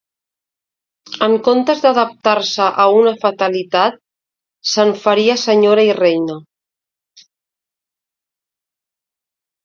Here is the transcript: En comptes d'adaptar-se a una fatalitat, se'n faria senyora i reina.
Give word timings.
En 1.25 1.33
comptes 1.47 1.81
d'adaptar-se 1.81 2.69
a 2.83 2.85
una 2.99 3.11
fatalitat, 3.25 3.99
se'n 4.69 4.93
faria 5.03 5.35
senyora 5.41 5.83
i 5.89 5.91
reina. 5.99 6.39